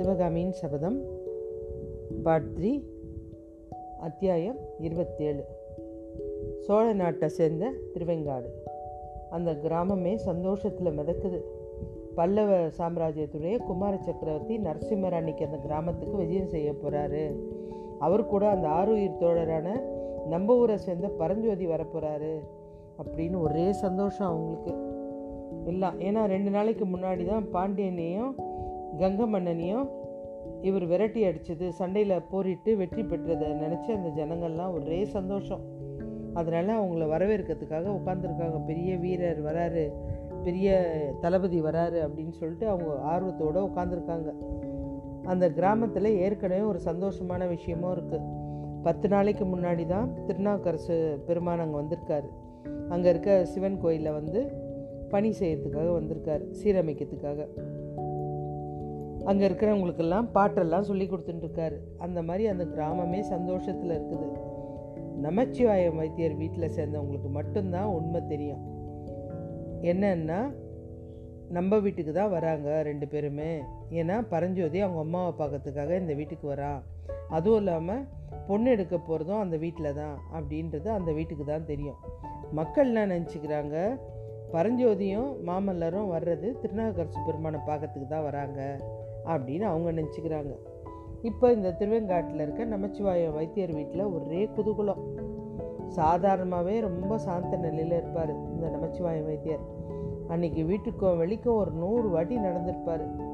[0.00, 1.02] சிவகாமியின் சபதம்
[2.22, 2.82] part three
[4.00, 5.44] அத்தியாயம் இருபத்தேழு.
[6.60, 8.48] சோழ நாட்டை சேர்ந்த திருவெங்காடு.
[9.30, 11.40] அந்த கிராமமே சந்தோஷத்தில் மிதக்குது.
[12.14, 17.36] பல்லவ சாம்ராஜ்யத்துடைய குமார சக்கரவர்த்தி நரசிம்மர் அன்னைக்கு அந்த கிராமத்துக்கு விஜயம் செய்ய போகிறாரு
[17.98, 19.82] அவர் கூட அந்த ஆறுயிர் தோழரான
[20.28, 22.38] நம்ம ஊரை சேர்ந்த பரஞ்சோதி வரப்போகிறாரு
[23.02, 24.72] அப்படின்னு ஒரே சந்தோஷம் அவங்களுக்கு.
[25.64, 28.48] எல்லாம் ஏன்னா ரெண்டு நாளைக்கு முன்னாடி தான் பாண்டியனையும்
[28.98, 29.88] கங்க மன்னனையும்
[30.60, 35.78] இவர் விரட்டி அடித்தது சண்டையில் போரிட்டு வெற்றி பெற்றதை நினச்சி அந்த ஜனங்கள்லாம் ஒரே சந்தோஷம்.
[36.34, 39.92] அதனால் அவங்கள வரவேற்கிறதுக்காக உட்காந்துருக்காங்க பெரிய வீரர் வராரு
[40.42, 44.30] பெரிய தளபதி வராரு அப்படின்னு சொல்லிட்டு அவங்க ஆர்வத்தோடு உட்காந்துருக்காங்க
[45.24, 48.38] அந்த கிராமத்தில் ஏற்கனவே ஒரு சந்தோஷமான விஷயமும் இருக்குது
[48.82, 52.28] பத்து நாளைக்கு முன்னாடி தான் திருநாவுக்கரசு பெருமான் அங்கே வந்திருக்காரு.
[52.88, 54.52] அங்கே இருக்க சிவன் கோயிலில் வந்து
[55.10, 57.46] பணி செய்கிறதுக்காக வந்திருக்காரு சீரமைக்கிறதுக்காக.
[59.30, 61.76] அங்கே இருக்கிறவங்களுக்கெல்லாம் பாட்டெல்லாம் சொல்லி கொடுத்துட்டுருக்காரு.
[62.04, 64.28] அந்த மாதிரி அந்த கிராமமே சந்தோஷத்தில் இருக்குது.
[65.26, 68.62] நமச்சிவாயம் வைத்தியர் வீட்டில் சேர்ந்தவங்களுக்கு மட்டும்தான் உண்மை தெரியும்.
[69.92, 70.40] என்னன்னா
[71.56, 73.50] நம்ம வீட்டுக்கு தான் வராங்க ரெண்டு பேருமே.
[74.00, 76.80] ஏன்னா பரஞ்சோதி அவங்க அம்மாவை பார்க்கறதுக்காக இந்த வீட்டுக்கு வரான்
[77.36, 78.04] அதுவும் இல்லாமல்
[78.48, 81.98] பொண்ணு எடுக்க போகிறதும் அந்த வீட்டில் தான் அப்படின்றது அந்த வீட்டுக்கு தான் தெரியும்.
[82.58, 83.76] மக்கள்லாம் நினச்சிக்கிறாங்க?
[84.54, 88.60] பரஞ்சோதியும் மாமல்லரும் வர்றது திருநாகரசு பெருமானை பார்க்கறதுக்கு தான் வராங்க.
[89.24, 90.56] அப்படின்னு அவங்க நினச்சிக்கிறாங்க.
[91.22, 95.02] இப்போ இந்த திருவெங்காட்டில் இருக்க நமச்சிவாய வைத்தியர் வீட்டில் ஒரே குதூகுலம்.
[95.86, 99.58] சாதாரணமாகவே ரொம்ப சாந்த நிலையில் இருப்பார் இந்த நமச்சிவாய வைத்தியர்.
[100.28, 103.28] அன்னைக்கு வீட்டுக்கும் வெளிக்கும் ஒரு நூறு வாட்டி நடந்திருப்பார்.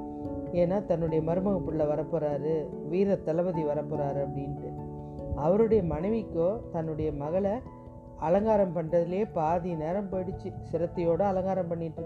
[0.53, 4.75] ஏன்னா தன்னுடைய மருமக பிள்ளை வரப்போகிறாரு வீர தளபதி வரப்போகிறாரு அப்படின்ட்டு.
[5.34, 7.51] அவருடைய மனைவிக்கோ தன்னுடைய மகளை
[8.19, 10.53] அலங்காரம் பண்ணுறதுலேயே பாதி நேரம் போயிடுச்சு.
[10.73, 12.03] சிரத்தையோடு அலங்காரம் பண்ணிட்டு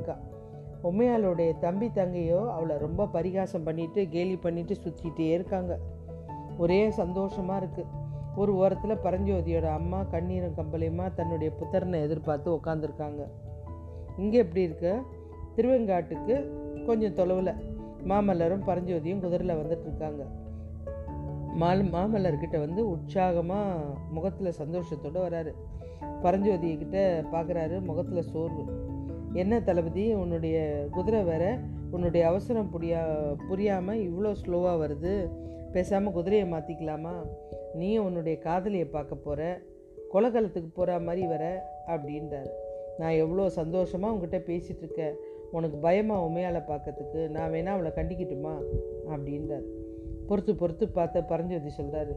[0.83, 5.78] இருக்கா உண்மையாளுடைய தம்பி தங்கையோ அவளை ரொம்ப பரிகாசம் பண்ணிட்டு கேலி பண்ணிட்டு சுற்றிக்கிட்டே இருக்காங்க.
[6.58, 7.85] ஒரே சந்தோஷமாக இருக்குது
[8.36, 13.27] ஒரு ஓரத்தில் பரஞ்சோதியோட அம்மா கண்ணீரும் கம்பளையுமா தன்னுடைய புத்தரனை எதிர்பார்த்து உட்காந்துருக்காங்க
[14.17, 15.02] இங்கே எப்படி இருக்கு?
[15.57, 16.51] திருவெங்காட்டுக்கு
[16.86, 17.55] கொஞ்சம் தொலைவில்
[18.08, 20.27] மாமல்லரும் பரஞ்சோதியும் குதிரையில் வந்துட்டுருக்காங்க.
[21.55, 23.80] மால் மாமல்லர்கிட்ட வந்து உற்சாகமாக
[24.11, 25.52] முகத்தில் சந்தோஷத்தோடு வராரு.
[26.23, 28.89] பரஞ்சோதியக்கிட்ட பார்க்குறாரு முகத்தில் சோர்வு.
[29.33, 30.14] என்ன தளபதி?
[30.14, 31.58] உன்னுடைய குதிரை வேற
[31.91, 33.01] உன்னுடைய அவசரம் புரியா
[33.48, 35.30] புரியாமல் இவ்வளோ ஸ்லோவாக வருது.
[35.73, 37.14] பேசாமல் குதிரையை மாற்றிக்கலாமா
[37.74, 39.61] நீயும் உன்னுடைய காதலியை பார்க்க போகிற
[40.13, 41.45] கொலகலத்துக்கு போகிற மாதிரி வர
[41.86, 42.51] அப்படின்றாரு.
[42.98, 45.14] நான் எவ்வளோ சந்தோஷமாக உங்ககிட்ட பேசிகிட்ருக்கேன்
[45.51, 47.29] உனக்கு பயமாக உண்மையால் பார்க்கறதுக்கு?
[47.29, 48.55] நான் வேணால் அவளை கண்டிக்கட்டுமா?
[49.08, 49.67] அப்படின்றார்.
[50.27, 52.17] பொறுத்து பொறுத்து பார்த்த பரஞ்சோதி சொல்கிறாரு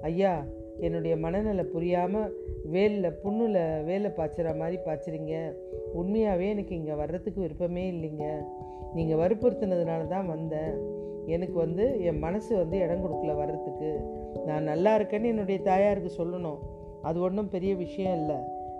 [0.00, 0.44] ஐயா
[0.80, 5.56] என்னுடைய மனநிலை புரியாமல் வேலில் புண்ணில் வேலை பாய்ச்சுற மாதிரி பாய்ச்சுறீங்க.
[5.92, 8.46] உண்மையாகவே எனக்கு இங்கே வர்றதுக்கு விருப்பமே இல்லைங்க.
[8.94, 11.04] நீங்கள் வற்புறுத்தினதுனால தான் வந்தேன்.
[11.26, 14.00] எனக்கு வந்து என் மனசு வந்து இடம் கொடுக்கல வர்றதுக்கு.
[14.46, 16.58] நான் நல்லா இருக்கேன்னு என்னுடைய தாயாருக்கு சொல்லணும்.
[17.02, 18.36] அது ஒன்றும் பெரிய விஷயம் இல்லை.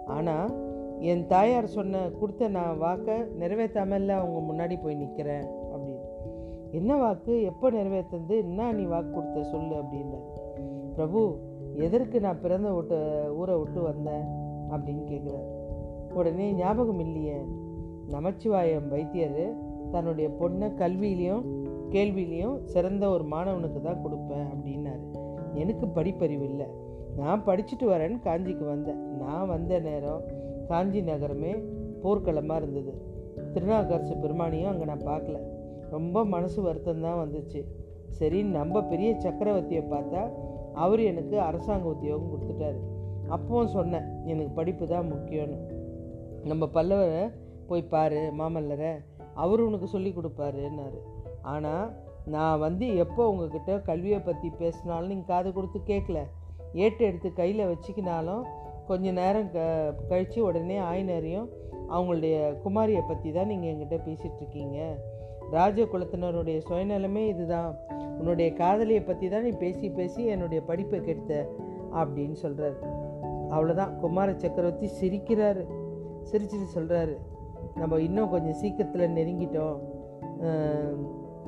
[0.06, 0.64] ஆனால்
[1.00, 6.04] என் தாயார் சொன்ன கொடுத்த நான் வாக்கை நிறைவேற்றாமல் அவங்க முன்னாடி போய் நிற்கிறேன் அப்படின்னு.
[6.70, 7.42] என்ன வாக்கு?
[7.42, 10.44] எப்போ நிறைவேற்றுறது என்ன நீ வாக்கு கொடுத்த சொல்லு அப்படின்றாரு
[10.94, 11.38] பிரபு
[11.76, 12.98] எதற்கு நான் பிறந்த விட்டு
[13.36, 14.24] ஊரை விட்டு வந்தேன்
[14.70, 15.46] அப்படின்னு கேட்குறார்.
[16.14, 17.38] உடனே ஞாபகம் இல்லையே.
[18.10, 19.56] நமச்சிவாயம் வைத்தியர்
[19.90, 21.44] தன்னுடைய பொண்ணை கல்வியிலையும்
[21.90, 25.04] கேள்வியிலையும் சிறந்த ஒரு மாணவனுக்கு தான் கொடுப்பேன் அப்படின்னாரு.
[25.54, 26.66] எனக்கு படிப்பறிவு இல்லை.
[27.16, 29.16] நான் படிச்சுட்டு வரேன்னு காஞ்சிக்கு வந்தேன்.
[29.16, 30.22] நான் வந்த நேரம்
[30.68, 31.54] காஞ்சி நகரமே
[32.02, 33.14] போர்க்களமாக இருந்தது.
[33.52, 35.38] திருநாவுக்கரசு பெருமானியும் அங்கே நான் பார்க்கல.
[35.90, 37.64] ரொம்ப மனசு வருத்தம் தான் வந்துச்சு.
[38.08, 40.30] சரி நம்ம பெரிய சக்கரவர்த்தியை பார்த்தா
[40.76, 42.78] அவர் எனக்கு அரசாங்க உத்தியோகம் கொடுத்துட்டாரு.
[43.28, 45.58] அப்பவும் சொன்னேன் எனக்கு படிப்பு தான் முக்கியம்னு.
[46.44, 47.22] நம்ம பல்லவரை
[47.68, 48.92] போய் பாரு மாமல்லரை.
[49.34, 50.98] அவர் உனக்கு சொல்லி கொடுப்பாருன்னாரு.
[51.42, 51.86] ஆனால்
[52.26, 56.20] நான் வந்து எப்போ உங்ககிட்ட கல்வியை பற்றி பேசினாலும் நீங்கள் காது கொடுத்து கேட்கல.
[56.84, 58.44] ஏட்டு எடுத்து கையில் வச்சுக்கினாலும்
[58.88, 59.58] கொஞ்ச நேரம் க
[60.08, 61.48] கழித்து உடனே ஆயினரையும்
[61.94, 64.78] அவங்களுடைய குமாரியை பற்றி தான் நீங்கள் எங்கிட்ட பேசிகிட்ருக்கீங்க
[65.54, 67.72] ராஜ குலத்தினருடைய சுயநலமே இதுதான்.
[68.18, 71.34] உன்னுடைய காதலியை பற்றி தான் நீ பேசி பேசி என்னுடைய படிப்பை கெடுத்த
[72.00, 72.78] அப்படின்னு சொல்கிறாரு
[73.54, 75.64] அவ்வளோதான் குமார சக்கரவர்த்தி சிரிக்கிறாரு.
[76.30, 77.14] சிரிச்சிட்டு சொல்கிறாரு
[77.80, 79.78] நம்ம இன்னும் கொஞ்சம் சீக்கிரத்தில் நெருங்கிட்டோம்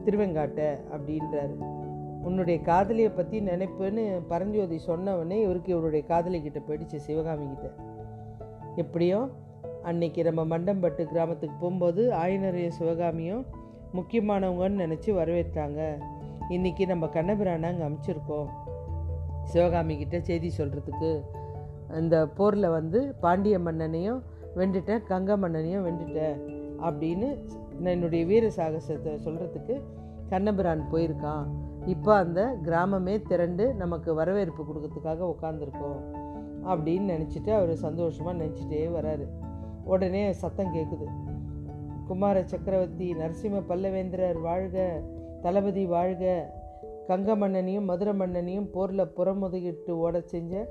[0.04, 1.54] திருவெங்காட்டை அப்படின்றாரு.
[2.28, 7.68] உன்னுடைய காதலியை பற்றி நினைப்புன்னு பரஞ்சோதி சொன்னவொடனே இவருக்கு இவருடைய காதலி கிட்ட போயிடுச்சு சிவகாமி கிட்ட.
[8.82, 9.28] எப்படியும்
[9.90, 13.44] அன்னைக்கு நம்ம மண்டம்பட்டு கிராமத்துக்கு போகும்போது ஆயினரைய சிவகாமியும்
[13.96, 15.80] முக்கியமானவங்கன்னு நினச்சி வரவேற்றாங்க.
[16.54, 18.48] இன்றைக்கி நம்ம கண்ணபிரானை அங்கே அமைச்சிருக்கோம்.
[19.52, 21.10] சிவகாமிகிட்ட செய்தி சொல்கிறதுக்கு
[22.00, 24.20] இந்த போரில் வந்து பாண்டிய மன்னனையும்
[24.56, 26.36] வெண்டுட்டேன் கங்க மன்னனையும் வெண்டுட்டேன்
[26.86, 27.28] அப்படின்னு
[27.92, 29.74] என்னுடைய வீர சாகசத்தை சொல்கிறதுக்கு
[30.30, 31.46] கண்ணபிரான் போயிருக்கான்.
[31.86, 36.00] இப்போ அந்த கிராமமே திரண்டு நமக்கு வரவேற்பு கொடுக்கறதுக்காக உட்காந்துருக்கோம்
[36.70, 39.26] அப்படின்னு நினச்சிட்டு அவர் சந்தோஷமாக நினச்சிட்டே வராரு.
[39.84, 41.06] உடனே சத்தம் கேட்குது
[42.08, 45.02] குமார சக்கரவர்த்தி நரசிம்ம பல்லவேந்திரர் வாழ்க
[45.40, 46.52] தளபதி வாழ்க.
[47.08, 50.66] கங்க மன்னனையும் மதுரை மன்னனையும் போரில் புறமுதுகிட்டு ஓட செஞ்ச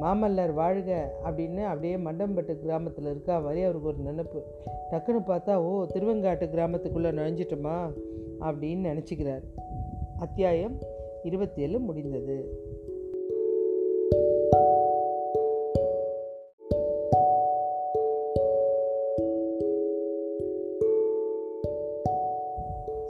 [0.00, 4.42] மாமல்லர் வாழ்க அப்படின்னு அப்படியே மண்டம்பட்டு கிராமத்தில் இருக்கா மாதிரி அவருக்கு ஒரு நினப்பு.
[4.90, 7.92] டக்குன்னு பார்த்தா ஓ திருவெங்காட்டு கிராமத்துக்குள்ளே நுழைஞ்சிட்டோமா
[8.40, 9.42] அப்படின்னு நினச்சிக்கிறார்.
[10.18, 10.78] அத்தியாயம்
[11.22, 12.66] இருபத்தி ஏழு முடிந்தது.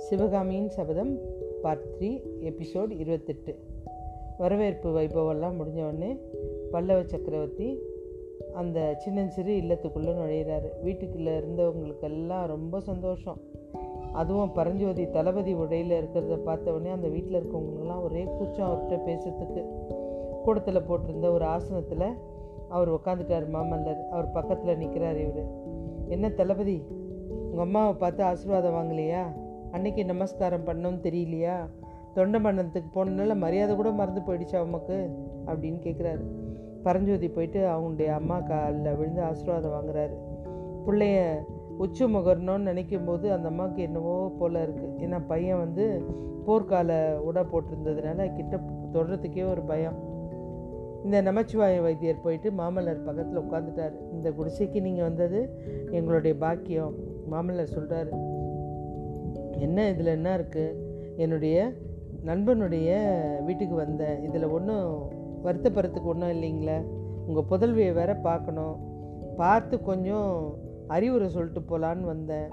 [0.09, 1.19] சிவகாமியின் சபதம்
[1.63, 3.59] பார்ட் த்ரீ எபிசோட் இருபத்தெட்டு.
[4.39, 6.17] வரவேற்பு வைபவெல்லாம் முடிஞ்ச உடனே
[6.71, 7.79] பல்லவ சக்கரவர்த்தி
[8.55, 10.83] அந்த சின்னஞ்சிறு இல்லத்துக்குள்ளே நுழையிறாரு.
[10.83, 13.39] வீட்டுக்குள்ளே இருந்தவங்களுக்கெல்லாம் ரொம்ப சந்தோஷம்.
[14.13, 19.65] அதுவும் பரஞ்சோதி தளபதி உடையில் இருக்கிறத பார்த்த உடனே அந்த வீட்டில் இருக்கவங்களுக்கெல்லாம் ஒரே கூச்சம் அவர்கிட்ட பேசுறதுக்கு.
[20.43, 22.15] கூடத்தில் போட்டிருந்த ஒரு ஆசனத்தில்
[22.69, 24.07] அவர் உட்காந்துட்டார் மாமல்லர்.
[24.09, 25.47] அவர் பக்கத்தில் நிற்கிறார் இவர்.
[26.09, 26.83] என்ன தளபதி
[27.29, 29.47] உங்கள் அம்மாவை பார்த்து ஆசீர்வாதம் வாங்கலையா?
[29.71, 31.57] அன்னைக்கு நமஸ்காரம் பண்ணோன்னு தெரியலையா?
[32.15, 35.11] தொண்டை மண்டலத்துக்கு போனதுனால மரியாதை கூட மறந்து போயிடுச்சா அவமக்கு
[35.47, 36.25] அப்படின்னு கேட்குறாரு
[36.83, 40.15] பரஞ்சோதி போயிட்டு அவங்களுடைய அம்மா காலில் விழுந்து ஆசீர்வாதம் வாங்குறாரு.
[40.87, 41.45] பிள்ளைய
[41.79, 46.03] உச்சு முகரணும்னு நினைக்கும் போது அந்த அம்மாவுக்கு என்னவோ போல் இருக்குது ஏன்னா பையன் வந்து
[46.47, 46.93] போர்க்கால
[47.29, 48.61] உட போட்டிருந்ததுனால கிட்ட
[48.93, 49.99] தொடுறதுக்கே ஒரு பயம்.
[51.05, 55.61] இந்த நமச்சிவாய வைத்தியர் போயிட்டு மாமல்லர் பக்கத்தில் உட்காந்துட்டார் இந்த குடிசைக்கு நீங்கள் வந்தது
[55.91, 56.95] எங்களுடைய பாக்கியம்
[57.31, 58.28] மாமல்லர் சொல்கிறாரு
[59.59, 60.77] என்ன இதில் என்ன இருக்குது
[61.17, 61.57] என்னுடைய
[62.25, 62.91] நண்பனுடைய
[63.45, 64.89] வீட்டுக்கு வந்தேன் இதில் ஒன்றும்
[65.45, 66.79] வருத்தப்படுறதுக்கு ஒன்றும் இல்லைங்களே.
[67.27, 68.77] உங்கள் புதல்வியை வேற பார்க்கணும்.
[69.37, 70.31] பார்த்து கொஞ்சம்
[70.87, 72.49] அறிவுரை சொல்லிட்டு போகலான்னு வந்தேன்.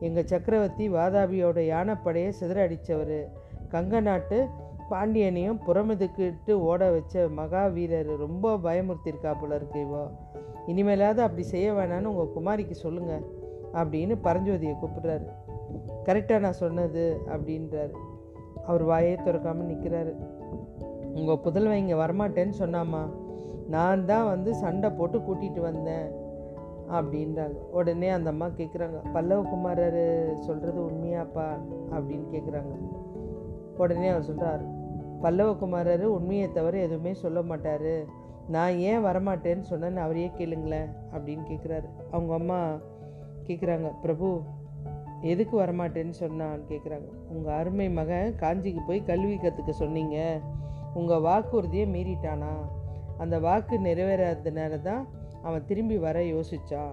[0.00, 3.18] எங்கள் சக்கரவர்த்தி வாதாபியோட யானைப்படையை சிதற அடித்தவர்
[3.70, 4.38] கங்க நாட்டு
[4.90, 10.02] பாண்டியனையும் புறமதுக்கிட்டு ஓட வச்ச மகாவீரர் ரொம்ப பயமுறுத்தியிருக்கா போல இருக்கு இவோ.
[10.66, 13.24] இனிமேலாவது அப்படி செய்ய வேணான்னு உங்கள் குமாரிக்கு சொல்லுங்கள்
[13.72, 15.26] அப்படின்னு பரஞ்சோதியை கூப்பிடுறாரு.
[16.04, 17.90] கரெக்டாக நான் சொன்னது அப்படின்றார்.
[18.66, 20.12] அவர் வாயே திறக்காமல் நிற்கிறாரு
[21.14, 23.08] உங்கள் புதல்வன் இங்கே வரமாட்டேன்னு சொன்னாமா?
[23.68, 26.20] நான் தான் வந்து சண்டை போட்டு கூட்டிகிட்டு வந்தேன்.
[26.90, 27.58] அப்படின்றாங்க.
[27.70, 31.46] உடனே அந்த அம்மா கேட்குறாங்க பல்லவகுமாரர் சொல்கிறது உண்மையாப்பா?
[31.90, 32.74] அப்படின்னு கேட்குறாங்க
[33.76, 34.64] உடனே அவர் சொல்கிறார்
[35.22, 38.20] பல்லவகுமாரர் உண்மையை தவிர எதுவுமே சொல்ல மாட்டார்.
[38.48, 40.88] நான் ஏன் வரமாட்டேன்னு சொன்னேன்னு அவரையே கேளுங்களேன்.
[41.14, 42.76] அப்படின்னு கேட்குறாரு அவங்க அம்மா
[43.46, 44.40] கேட்குறாங்க பிரபு
[45.22, 50.40] எதுக்கு வரமாட்டேன்னு சொன்னான்னு கேட்குறாங்க உங்கள் அருமை மகன் காஞ்சிக்கு போய் கல்வி கற்றுக்க சொன்னீங்க.
[50.94, 52.54] உங்கள் வாக்குறுதியை மீறிட்டானா?
[53.18, 55.08] அந்த வாக்கு நிறைவேறாததுனால தான்
[55.42, 56.92] அவன் திரும்பி வர யோசித்தான்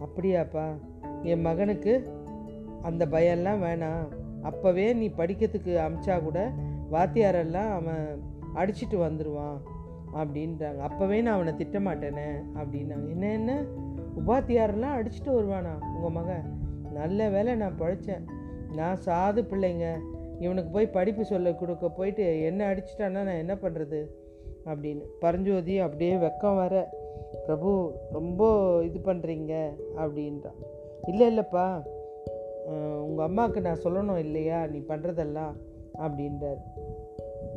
[0.00, 0.78] அப்படியாப்பா
[1.22, 2.10] என் மகனுக்கு
[2.82, 4.08] அந்த பயம்லாம் வேணாம்.
[4.42, 6.52] அப்போவே நீ படிக்கிறதுக்கு அமிச்சா கூட
[6.90, 8.22] வாத்தியாரெல்லாம் அவன்
[8.54, 9.58] அடிச்சிட்டு வந்துடுவான்
[10.14, 10.80] அப்படின்றாங்க.
[10.88, 12.44] அப்போவே நான் அவனை திட்டமாட்டேனே?
[12.54, 13.08] அப்படின்னாங்க.
[13.08, 13.64] என்ன என்ன?
[14.16, 16.61] உபாத்தியாரெல்லாம் அடிச்சுட்டு வருவானா உங்கள் மகன்?
[16.92, 18.24] நல்ல வேலை நான் பழைச்சேன்
[18.76, 19.86] நான் சாது பிள்ளைங்க.
[20.38, 24.00] இவனுக்கு போய் படிப்பு சொல்ல கொடுக்க போயிட்டு என்ன அடிச்சிட்டான்னா நான் என்ன பண்ணுறது
[24.64, 25.04] அப்படின்னு.
[25.20, 26.74] பரஞ்சோதி அப்படியே வெக்கம் வர
[27.46, 27.70] பிரபு
[28.12, 28.42] ரொம்ப
[28.84, 29.52] இது பண்ணுறீங்க
[29.96, 30.58] அப்படின்றான்
[31.08, 31.66] இல்லை இல்லைப்பா.
[33.06, 34.58] உங்கள் அம்மாவுக்கு நான் சொல்லணும் இல்லையா?
[34.66, 35.54] நீ பண்ணுறதெல்லாம்
[35.98, 36.60] அப்படின்றார்.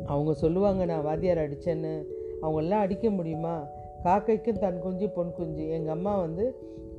[0.06, 1.92] அவங்க சொல்லுவாங்க நான் வாத்தியார் அடித்தேன்னு
[2.42, 3.54] அவங்கெல்லாம் அடிக்க முடியுமா?
[4.04, 5.64] காக்கைக்கும் தன் குஞ்சு பொன் குஞ்சு.
[5.68, 6.44] எங்கள் அம்மா வந்து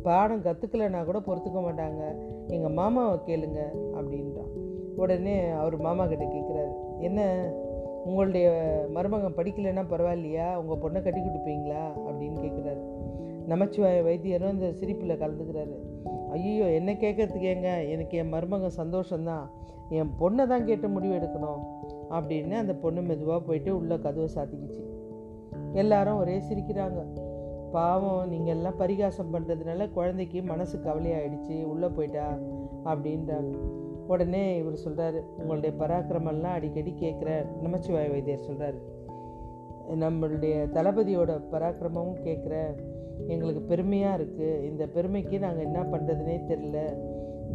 [0.04, 2.16] பாடம் கற்றுக்கலைன்னா கூட பொறுத்துக்க மாட்டாங்க.
[2.48, 3.60] எங்கள் மாமாவை கேளுங்க
[3.94, 4.66] அப்படின்றான்.
[4.96, 7.52] உடனே அவர் மாமா கிட்ட கேட்குறாரு என்ன
[8.06, 8.52] உங்களுடைய
[8.90, 10.56] மருமகன் படிக்கலைன்னா பரவாயில்லையா?
[10.56, 11.84] உங்கள் பொண்ணை கட்டி கொடுப்பீங்களா?
[12.08, 12.96] அப்படின்னு கேட்குறாரு
[13.48, 15.76] நமச்சிவாய வைத்தியரும் இந்த சிரிப்பில் கலந்துக்கிறாரு.
[16.30, 17.90] ஐயோ என்ன கேட்கறதுக்கு ஏங்க?
[17.90, 19.50] எனக்கு என் மருமகன் சந்தோஷம்தான்.
[19.90, 21.60] என் பொண்ணை தான் கேட்டு முடிவு எடுக்கணும்.
[22.10, 24.84] அப்படின்னு அந்த பொண்ணு மெதுவாக போயிட்டு உள்ளே கதவை சாத்திக்கிச்சு.
[25.74, 27.06] எல்லாரும் ஒரே சிரிக்கிறாங்க.
[27.72, 32.28] பாவம் நீங்கள் எல்லாம் பரிகாசம் பண்ணுறதுனால குழந்தைக்கு மனசு கவலையாயிடுச்சு உள்ளே போயிட்டா
[32.84, 33.54] அப்படின்றாங்க.
[34.08, 38.80] உடனே இவர் சொல்கிறாரு உங்களுடைய பராக்கிரமெல்லாம் அடிக்கடி கேட்குற நமச்சிவாய வைத்தியர் சொல்கிறாரு
[40.00, 42.56] நம்மளுடைய தளபதியோட பராக்கிரமமும் கேட்குற
[43.28, 46.78] எங்களுக்கு பெருமையாக இருக்குது இந்த பெருமைக்கு நாங்கள் என்ன பண்ணுறதுனே தெரில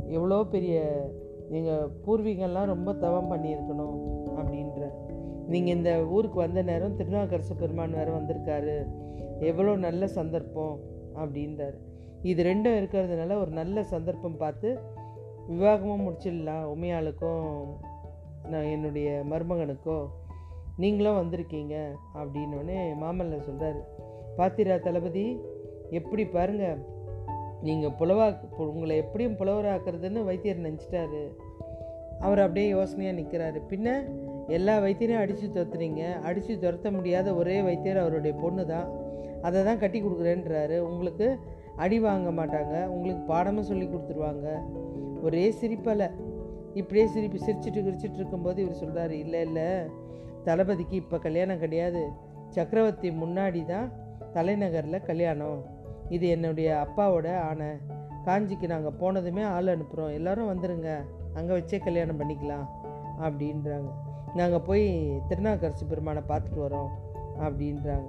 [0.09, 0.77] எவ்வளோ பெரிய
[1.51, 3.97] எங்கள் பூர்வீகம்லாம் ரொம்ப தவம் பண்ணியிருக்கணும்
[4.37, 4.83] அப்படின்ற
[5.49, 8.77] நீங்கள் இந்த ஊருக்கு வந்த நேரம் திருநாக்கரசு பெருமான் வேறு வந்திருக்காரு.
[9.51, 10.77] எவ்வளோ நல்ல சந்தர்ப்பம்
[11.21, 11.77] அப்படின்றார்.
[12.31, 14.69] இது ரெண்டும் இருக்கிறதுனால ஒரு நல்ல சந்தர்ப்பம் பார்த்து
[15.49, 16.65] விவாகமும் முடிச்சிடலாம்.
[16.75, 17.47] உமையாளுக்கும்
[18.53, 19.99] நான் என்னுடைய மருமகனுக்கோ
[20.83, 21.75] நீங்களும் வந்திருக்கீங்க
[22.21, 23.81] அப்படின்னோடனே மாமல்லர் சொல்கிறார்
[24.39, 25.27] பாத்திரா தளபதி
[25.99, 26.79] எப்படி பாருங்கள்
[27.67, 28.27] நீங்கள் புலவா
[28.67, 31.23] உங்களை எப்படியும் புலவராக்குறதுன்னு வைத்தியர் நினச்சிட்டாரு.
[32.27, 33.89] அவர் அப்படியே யோசனையாக நிற்கிறாரு பின்ன
[34.57, 36.03] எல்லா வைத்தியரையும் அடித்து துரத்துறீங்க.
[36.29, 38.89] அடித்து துரத்த முடியாத ஒரே வைத்தியர் அவருடைய பொண்ணு தான்
[39.43, 40.79] அதை தான் கட்டி கொடுக்குறேன்றாரு.
[40.79, 41.39] உங்களுக்கு
[41.77, 42.87] அடி வாங்க மாட்டாங்க.
[42.87, 44.49] உங்களுக்கு பாடமும் சொல்லி கொடுத்துருவாங்க.
[45.23, 46.09] ஒரே சிரிப்பலை
[46.75, 49.67] இப்படியே சிரிப்பு சிரிச்சிட்டு கிரிச்சிட்டு இருக்கும்போது இவர் சொல்கிறாரு இல்லை இல்லை.
[50.45, 52.03] தளபதிக்கு இப்போ கல்யாணம் கிடையாது.
[52.49, 53.93] சக்கரவர்த்தி முன்னாடி தான்
[54.33, 55.65] தலைநகரில் கல்யாணம்.
[56.09, 57.71] இது என்னுடைய அப்பாவோட ஆணை.
[58.27, 60.91] காஞ்சிக்கு நாங்கள் போனதுமே ஆள் அனுப்புகிறோம் எல்லோரும் வந்துடுங்க
[61.35, 62.67] அங்கே வச்சே கல்யாணம் பண்ணிக்கலாம்.
[63.21, 63.91] அப்படின்றாங்க.
[64.35, 64.85] நாங்கள் போய்
[65.29, 66.91] திருநாக்கரசு பெருமானை பார்த்துட்டு வரோம்.
[67.41, 68.09] அப்படின்றாங்க.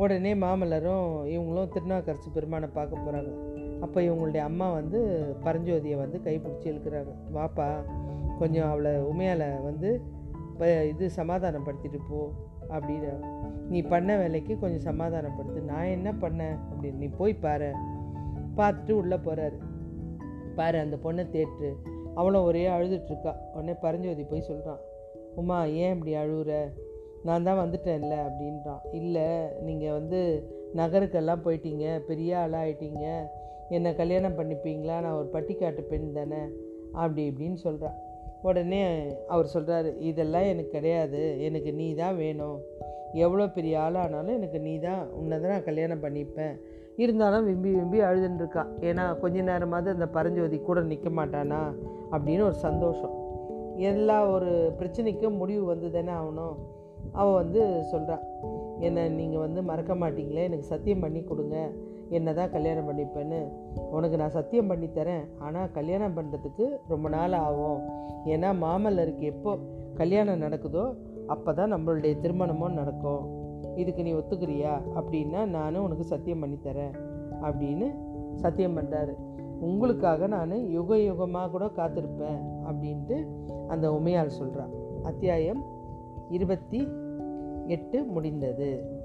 [0.00, 3.32] உடனே மாமல்லரும் இவங்களும் திருநாக்கரசு பெருமானை பார்க்க போகிறாங்க
[3.80, 4.98] அப்போ இவங்களுடைய அம்மா வந்து
[5.44, 7.12] பரஞ்சோதியை வந்து கைப்பிடிச்சி இழுக்கிறாங்க.
[7.34, 7.68] வாப்பா
[8.38, 9.90] கொஞ்சம் அவளை உமையால் வந்து
[10.52, 12.18] இப்போ இது சமாதானப்படுத்திட்டு போ
[12.68, 13.12] அப்படின்னு
[13.68, 15.60] நீ பண்ண வேலைக்கு கொஞ்சம் சமாதானப்படுத்து.
[15.62, 17.70] நான் என்ன பண்ணேன் அப்படின்னு நீ போய் பாரு.
[18.56, 19.58] பார்த்துட்டு உள்ளே போகிறாரு
[20.54, 21.68] பாரு அந்த பொண்ணை தேட்டு
[22.14, 24.80] அவளும் ஒரே அழுதுட்ருக்கா உடனே பரஞ்சோதி போய் சொல்கிறான்
[25.34, 26.52] உமா ஏன் இப்படி அழுகுற
[27.24, 28.82] நான் தான் வந்துட்டேன்ல அப்படின்றான்.
[28.92, 29.28] இல்லை
[29.62, 30.20] நீங்கள் வந்து
[30.76, 33.06] நகருக்கெல்லாம் போயிட்டீங்க பெரிய ஆளாகிட்டீங்க
[33.68, 35.00] என்னை கல்யாணம் பண்ணிப்பீங்களா?
[35.00, 36.42] நான் ஒரு பட்டிக்காட்டு பெண் தானே?
[36.92, 37.98] அப்படி இப்படின்னு சொல்கிறான்
[38.42, 41.42] உடனே அவர் சொல்கிறாரு இதெல்லாம் எனக்கு கிடையாது.
[41.42, 42.58] எனக்கு நீ தான் வேணும்.
[43.12, 45.10] எவ்வளோ பெரிய ஆளானாலும் எனக்கு நீ தான்.
[45.10, 46.54] உன்னை தான் நான் கல்யாணம் பண்ணிப்பேன்.
[46.96, 51.60] இருந்தாலும் விம்பி விம்பி அழுதுன்ட்ருக்கா ஏன்னா கொஞ்ச நேரமாவது அந்த பரஞ்சோதி கூட நிற்க மாட்டானா?
[52.10, 53.14] அப்படின்னு ஒரு சந்தோஷம்.
[53.76, 56.56] எல்லா ஒரு பிரச்சனைக்கும் முடிவு வந்து தானே ஆகணும்.
[57.12, 58.24] அவள் வந்து சொல்கிறான்
[58.86, 61.56] என்னை நீங்கள் வந்து மறக்க மாட்டீங்களே எனக்கு சத்தியம் பண்ணி கொடுங்க.
[62.08, 63.40] என்ன தான் கல்யாணம் பண்ணிப்பேன்னு.
[63.96, 65.24] உனக்கு நான் சத்தியம் பண்ணி தரேன்.
[65.38, 67.80] ஆனால் கல்யாணம் பண்ணுறதுக்கு ரொம்ப நாள் ஆகும்.
[68.24, 69.52] ஏன்னா மாமல்லருக்கு எப்போ
[70.00, 70.84] கல்யாணம் நடக்குதோ
[71.26, 73.22] அப்போ தான் நம்மளுடைய திருமணமும் நடக்கும்.
[73.76, 74.72] இதுக்கு நீ ஒத்துக்கிறியா?
[74.98, 76.94] அப்படின்னா நானும் உனக்கு சத்தியம் பண்ணித்தரேன்
[77.46, 77.88] அப்படின்னு
[78.42, 79.12] சத்தியம் பண்ணுறாரு
[79.68, 82.40] உங்களுக்காக நான் யுக யுகமாக கூட காத்திருப்பேன்.
[82.68, 83.16] அப்படின்ட்டு
[83.68, 85.60] அந்த உமையால் சொல்கிறான் அத்தியாயம்
[86.30, 86.88] இருபத்தி
[87.66, 88.99] எட்டு முடிந்தது.